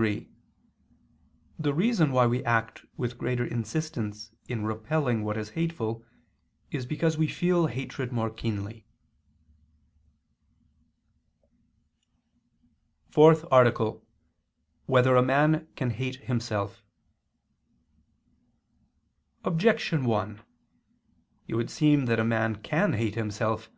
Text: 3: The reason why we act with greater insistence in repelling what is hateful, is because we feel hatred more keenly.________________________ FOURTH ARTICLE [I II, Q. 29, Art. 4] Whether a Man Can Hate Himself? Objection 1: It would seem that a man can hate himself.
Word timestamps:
3: 0.00 0.30
The 1.58 1.74
reason 1.74 2.10
why 2.10 2.26
we 2.26 2.42
act 2.42 2.86
with 2.96 3.18
greater 3.18 3.44
insistence 3.44 4.30
in 4.48 4.64
repelling 4.64 5.22
what 5.24 5.36
is 5.36 5.50
hateful, 5.50 6.02
is 6.70 6.86
because 6.86 7.18
we 7.18 7.26
feel 7.26 7.66
hatred 7.66 8.10
more 8.10 8.30
keenly.________________________ 8.30 8.86
FOURTH 13.12 13.44
ARTICLE 13.52 13.86
[I 13.88 13.92
II, 13.92 13.92
Q. 13.92 14.00
29, 14.00 14.00
Art. 14.00 14.86
4] 14.86 14.86
Whether 14.94 15.16
a 15.16 15.22
Man 15.22 15.68
Can 15.76 15.90
Hate 15.90 16.16
Himself? 16.16 16.82
Objection 19.44 20.06
1: 20.06 20.40
It 21.46 21.56
would 21.56 21.68
seem 21.68 22.06
that 22.06 22.18
a 22.18 22.24
man 22.24 22.56
can 22.62 22.94
hate 22.94 23.16
himself. 23.16 23.70